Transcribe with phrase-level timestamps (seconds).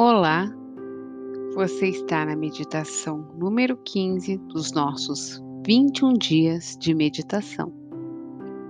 [0.00, 0.48] Olá,
[1.56, 7.72] você está na meditação número 15 dos nossos 21 dias de meditação.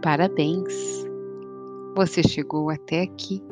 [0.03, 1.05] Parabéns!
[1.95, 3.43] Você chegou até aqui,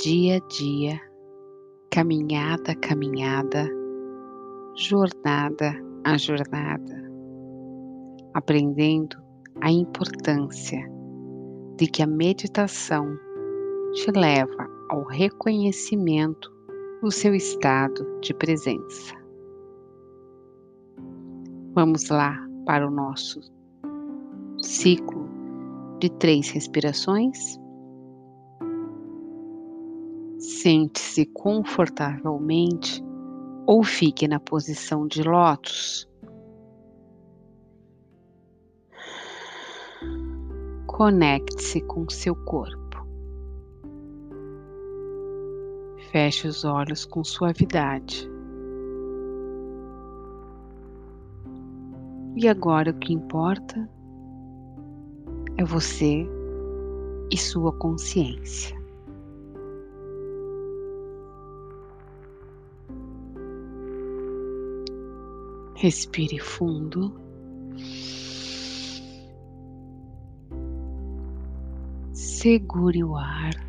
[0.00, 1.00] dia a dia,
[1.90, 3.68] caminhada a caminhada,
[4.76, 5.74] jornada
[6.04, 7.02] a jornada,
[8.32, 9.16] aprendendo
[9.60, 10.88] a importância
[11.76, 13.18] de que a meditação
[13.92, 16.50] te leva ao reconhecimento
[17.02, 19.14] do seu estado de presença.
[21.74, 23.40] Vamos lá para o nosso
[24.62, 25.28] ciclo
[26.00, 27.58] de três respirações.
[30.38, 33.02] Sente-se confortavelmente
[33.66, 36.08] ou fique na posição de lótus.
[40.86, 42.77] Conecte-se com seu corpo.
[46.10, 48.26] Feche os olhos com suavidade.
[52.34, 53.86] E agora o que importa
[55.58, 56.26] é você
[57.30, 58.74] e sua consciência.
[65.74, 67.12] Respire fundo.
[72.12, 73.67] Segure o ar.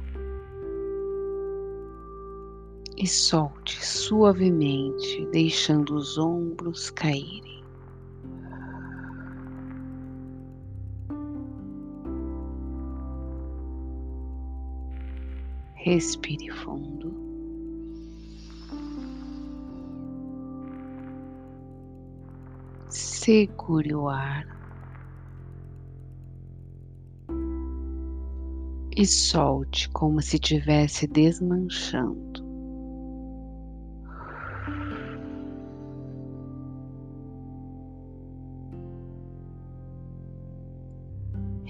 [2.99, 7.63] E solte suavemente, deixando os ombros caírem.
[15.75, 17.13] Respire fundo.
[22.89, 24.45] Segure o ar
[28.93, 32.28] e solte como se estivesse desmanchando.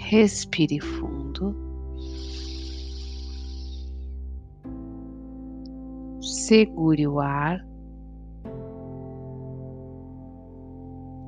[0.09, 1.55] Respire fundo.
[6.19, 7.63] Segure o ar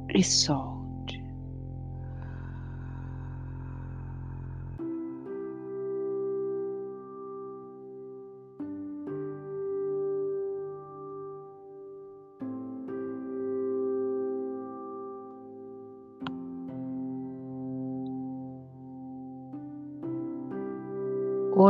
[0.09, 0.81] e solte.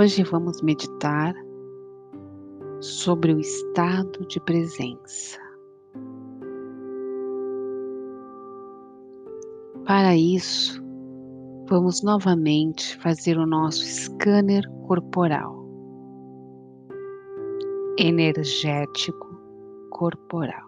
[0.02, 1.36] Hoje vamos meditar
[2.80, 5.38] sobre o estado de presença.
[9.86, 10.84] Para isso,
[11.70, 15.64] vamos novamente fazer o nosso scanner corporal,
[18.00, 19.40] energético
[19.92, 20.68] corporal.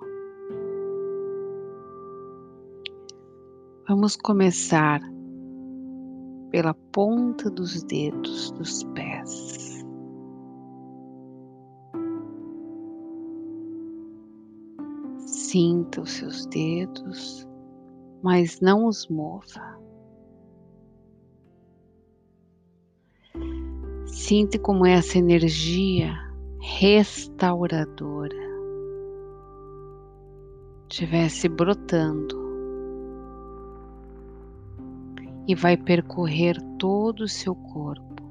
[3.90, 5.02] Vamos começar
[6.54, 9.84] pela ponta dos dedos dos pés.
[15.18, 17.48] Sinta os seus dedos,
[18.22, 19.80] mas não os mova.
[24.06, 26.14] Sinta como essa energia
[26.60, 28.38] restauradora
[30.88, 32.43] estivesse brotando
[35.48, 38.24] e vai percorrer todo o seu corpo,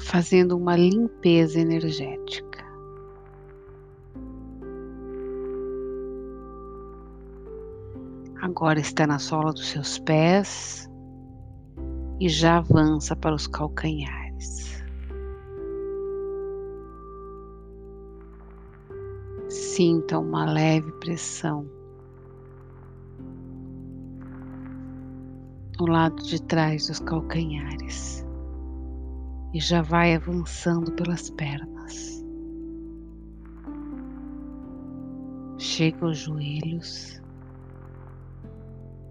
[0.00, 2.64] fazendo uma limpeza energética.
[8.40, 10.88] Agora está na sola dos seus pés
[12.20, 14.82] e já avança para os calcanhares.
[19.48, 21.68] Sinta uma leve pressão
[25.86, 28.26] no lado de trás dos calcanhares
[29.54, 32.24] e já vai avançando pelas pernas.
[35.58, 37.22] Chega aos joelhos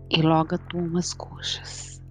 [0.09, 2.01] e logo atuma as coxas.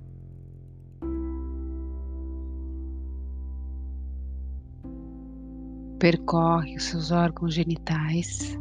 [5.98, 8.58] Percorre os seus órgãos genitais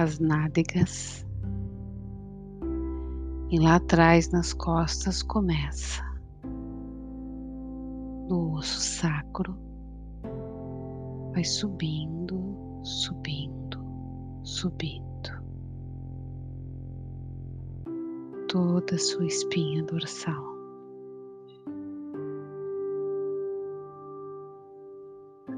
[0.00, 1.26] as nádegas
[3.50, 6.02] e lá atrás nas costas começa
[8.28, 9.58] no osso sacro,
[11.32, 12.40] vai subindo,
[12.82, 13.84] subindo,
[14.42, 15.04] subindo,
[18.48, 20.48] toda a sua espinha dorsal.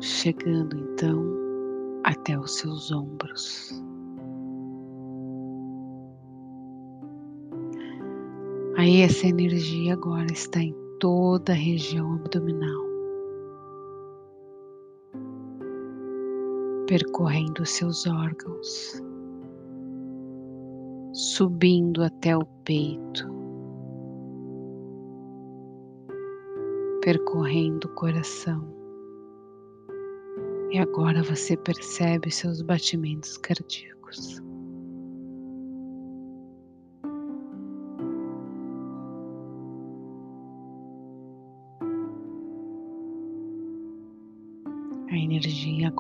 [0.01, 1.23] Chegando então
[2.05, 3.92] até os seus ombros.
[8.83, 12.85] Aí essa energia agora está em toda a região abdominal,
[16.89, 19.01] percorrendo seus órgãos,
[21.13, 23.25] subindo até o peito,
[27.03, 28.67] percorrendo o coração.
[30.73, 34.43] E agora você percebe seus batimentos cardíacos.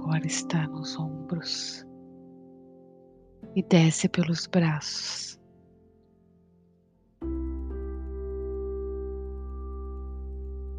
[0.02, 1.86] Agora está nos ombros
[3.54, 5.40] e desce pelos braços.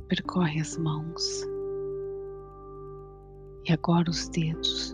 [0.10, 1.24] Percorre as mãos
[3.66, 4.94] e agora os dedos,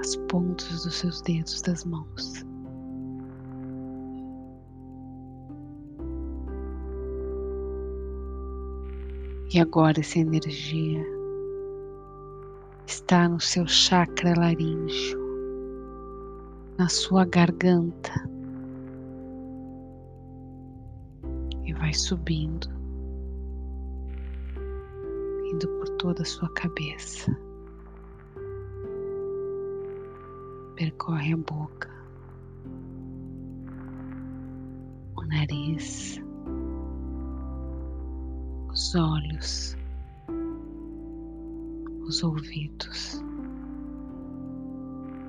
[0.00, 2.44] as pontas dos seus dedos das mãos.
[9.54, 11.13] E agora essa energia
[13.04, 15.20] está no seu chakra laríngeo,
[16.78, 18.10] na sua garganta
[21.64, 22.66] e vai subindo,
[25.52, 27.30] indo por toda a sua cabeça.
[30.74, 31.90] Percorre a boca,
[35.14, 36.18] o nariz,
[38.72, 39.76] os olhos
[42.06, 43.22] os ouvidos,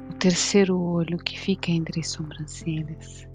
[0.09, 3.27] o terceiro olho que fica entre as sobrancelhas.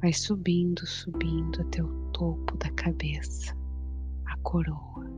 [0.00, 3.56] Vai subindo, subindo até o topo da cabeça,
[4.26, 5.10] a coroa.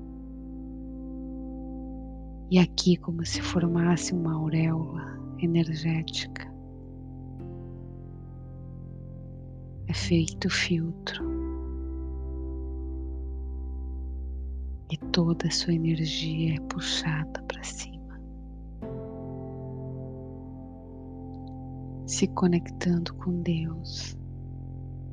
[2.50, 6.50] E aqui, como se formasse uma auréola energética,
[9.88, 11.49] é feito filtro
[14.90, 18.20] e toda a sua energia é puxada para cima,
[22.06, 24.16] se conectando com Deus,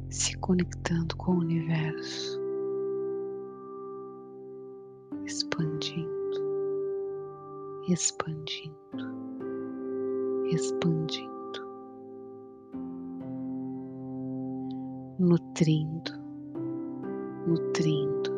[0.09, 2.41] se conectando com o universo,
[5.25, 6.07] expandindo,
[7.87, 8.75] expandindo,
[10.49, 11.27] expandindo,
[15.19, 16.11] nutrindo,
[17.45, 18.36] nutrindo.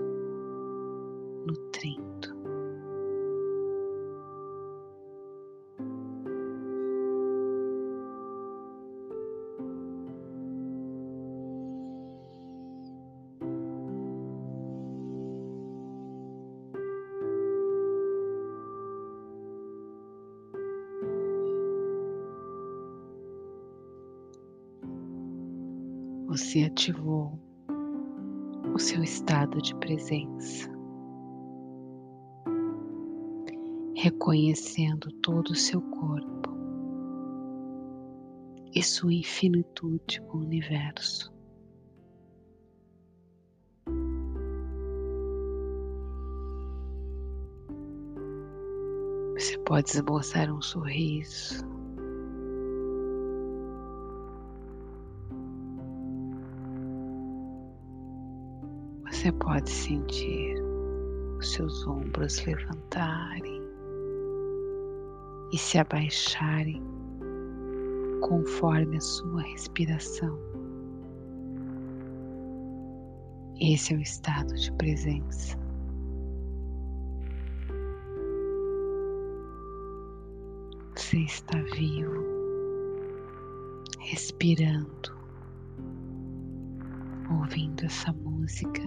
[26.29, 27.37] Você ativou
[28.73, 30.79] o seu estado de presença.
[34.01, 36.57] reconhecendo todo o seu corpo
[38.73, 41.33] e sua infinitude com o universo.
[49.33, 51.78] Você pode esboçar um sorriso.
[59.19, 60.55] Você pode sentir
[61.39, 63.61] os seus ombros levantarem
[65.51, 66.81] e se abaixarem
[68.21, 70.39] conforme a sua respiração.
[73.59, 75.59] Esse é o estado de presença.
[80.95, 82.23] Você está vivo,
[83.99, 85.18] respirando,
[87.29, 88.81] ouvindo essa música,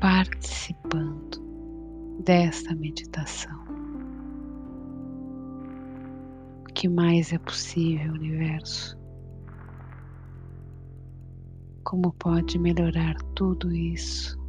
[0.00, 1.40] participando
[2.24, 3.62] desta meditação.
[6.60, 8.98] O que mais é possível, universo?
[11.84, 14.40] Como pode melhorar tudo isso?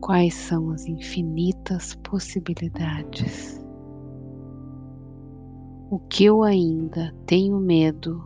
[0.00, 3.61] Quais são as infinitas possibilidades?
[5.92, 8.24] O que eu ainda tenho medo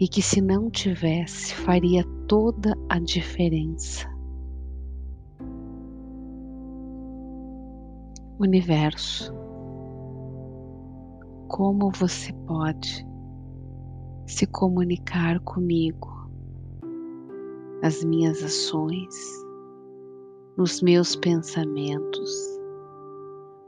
[0.00, 4.10] e que, se não tivesse, faria toda a diferença?
[8.40, 9.32] universo.
[11.46, 13.06] como você pode
[14.26, 16.28] se comunicar comigo
[17.82, 19.14] nas minhas ações,
[20.56, 22.32] nos meus pensamentos,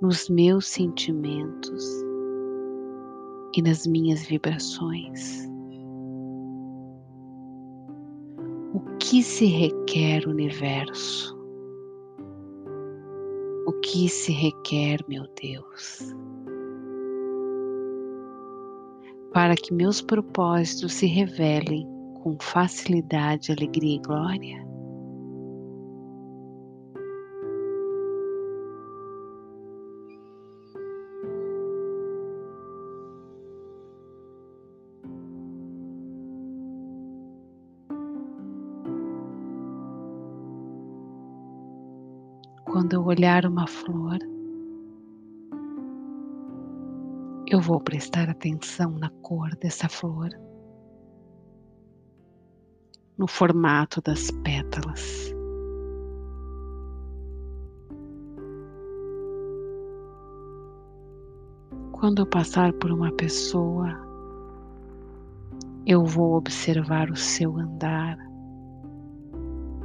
[0.01, 2.11] nos meus sentimentos
[3.55, 5.49] e nas minhas vibrações.
[8.75, 11.37] O que se requer, universo?
[13.67, 16.15] O que se requer, meu Deus?
[19.33, 21.87] Para que meus propósitos se revelem
[22.23, 24.72] com facilidade, alegria e glória?
[42.83, 44.19] Quando eu olhar uma flor,
[47.47, 50.31] eu vou prestar atenção na cor dessa flor,
[53.17, 55.33] no formato das pétalas.
[61.93, 63.97] Quando eu passar por uma pessoa,
[65.87, 68.19] eu vou observar o seu andar,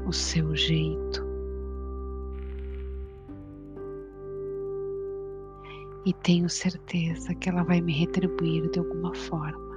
[0.07, 1.26] o seu jeito,
[6.07, 9.67] e tenho certeza que ela vai me retribuir de alguma forma.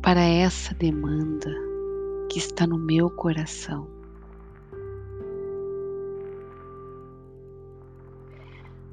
[0.00, 1.50] Para essa demanda
[2.30, 3.88] que está no meu coração,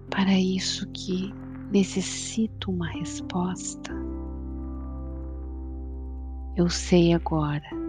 [0.10, 1.32] para isso que
[1.72, 3.94] necessito uma resposta,
[6.58, 7.81] eu sei agora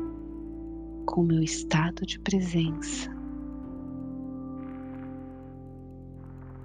[1.13, 3.11] com meu estado de presença,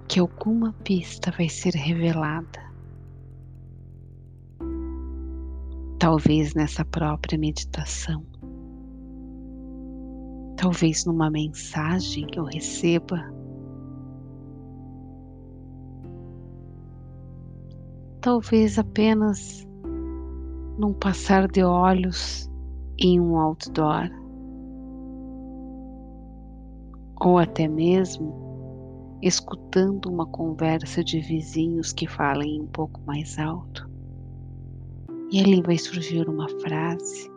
[0.08, 2.66] que alguma pista vai ser revelada.
[5.98, 8.24] Talvez nessa própria meditação,
[10.56, 13.30] talvez numa mensagem que eu receba,
[18.22, 19.68] talvez apenas
[20.78, 22.50] num passar de olhos
[22.98, 24.17] em um outdoor
[27.20, 28.48] ou até mesmo
[29.22, 33.88] escutando uma conversa de vizinhos que falem um pouco mais alto.
[35.30, 37.30] E ali vai surgir uma frase,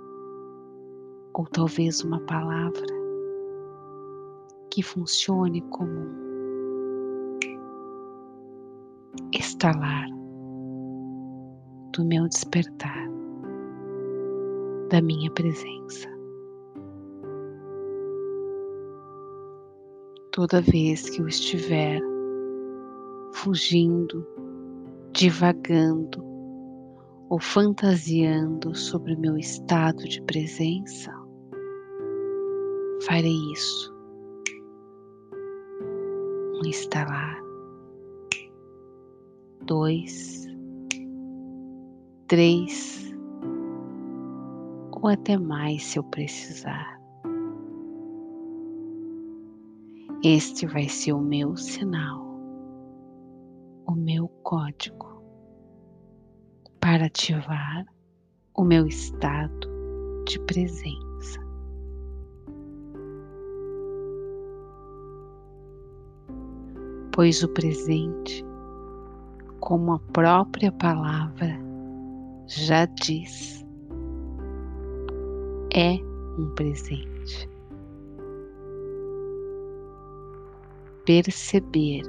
[1.34, 2.86] ou talvez uma palavra,
[4.70, 6.22] que funcione como
[9.34, 10.08] estalar
[11.94, 13.10] do meu despertar,
[14.90, 16.21] da minha presença.
[20.32, 22.02] Toda vez que eu estiver
[23.34, 24.26] fugindo,
[25.12, 26.24] divagando
[27.30, 31.12] ou fantasiando sobre o meu estado de presença,
[33.06, 33.94] farei isso.
[36.64, 37.42] Um estalar,
[39.66, 40.48] dois,
[42.28, 43.14] três
[44.92, 47.01] ou até mais se eu precisar.
[50.24, 52.24] Este vai ser o meu sinal,
[53.88, 55.24] o meu código
[56.80, 57.84] para ativar
[58.56, 59.68] o meu estado
[60.28, 61.40] de presença.
[67.16, 68.46] Pois o presente,
[69.60, 71.60] como a própria palavra
[72.46, 73.66] já diz,
[75.74, 75.96] é
[76.40, 77.11] um presente.
[81.06, 82.04] Perceber,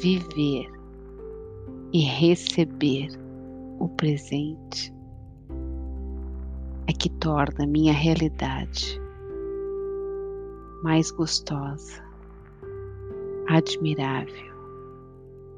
[0.00, 0.70] viver
[1.92, 3.08] e receber
[3.78, 4.94] o presente
[6.88, 9.00] é que torna minha realidade
[10.82, 12.02] mais gostosa,
[13.48, 14.54] admirável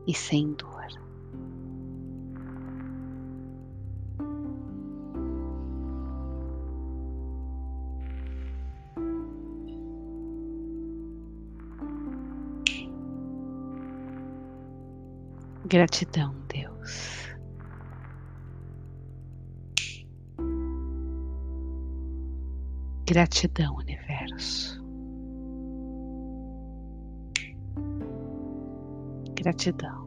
[0.06, 0.77] e sem dor.
[15.68, 17.28] Gratidão, Deus.
[23.06, 24.82] Gratidão, Universo.
[29.34, 29.97] Gratidão.